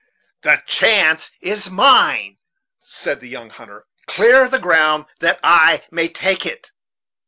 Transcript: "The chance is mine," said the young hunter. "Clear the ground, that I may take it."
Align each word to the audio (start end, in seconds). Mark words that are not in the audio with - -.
"The 0.41 0.63
chance 0.65 1.29
is 1.41 1.69
mine," 1.69 2.37
said 2.85 3.19
the 3.19 3.29
young 3.29 3.51
hunter. 3.51 3.85
"Clear 4.07 4.47
the 4.47 4.57
ground, 4.57 5.05
that 5.19 5.39
I 5.43 5.83
may 5.91 6.07
take 6.07 6.43
it." 6.43 6.71